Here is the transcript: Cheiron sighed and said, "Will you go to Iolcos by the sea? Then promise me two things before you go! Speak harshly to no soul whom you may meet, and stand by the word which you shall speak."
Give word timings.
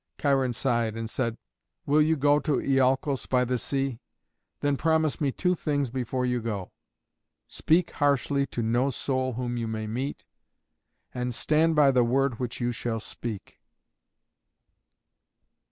Cheiron 0.19 0.51
sighed 0.51 0.97
and 0.97 1.07
said, 1.07 1.37
"Will 1.85 2.01
you 2.01 2.15
go 2.15 2.39
to 2.39 2.53
Iolcos 2.59 3.27
by 3.29 3.45
the 3.45 3.59
sea? 3.59 3.99
Then 4.61 4.75
promise 4.75 5.21
me 5.21 5.31
two 5.31 5.53
things 5.53 5.91
before 5.91 6.25
you 6.25 6.41
go! 6.41 6.71
Speak 7.47 7.91
harshly 7.91 8.47
to 8.47 8.63
no 8.63 8.89
soul 8.89 9.33
whom 9.33 9.57
you 9.57 9.67
may 9.67 9.85
meet, 9.85 10.25
and 11.13 11.35
stand 11.35 11.75
by 11.75 11.91
the 11.91 12.03
word 12.03 12.39
which 12.39 12.59
you 12.59 12.71
shall 12.71 12.99
speak." 12.99 13.59